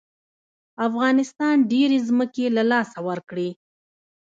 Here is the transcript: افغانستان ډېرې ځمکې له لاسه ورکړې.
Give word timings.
افغانستان 0.87 1.55
ډېرې 1.71 1.97
ځمکې 2.07 2.45
له 2.55 2.63
لاسه 2.71 2.97
ورکړې. 3.07 3.49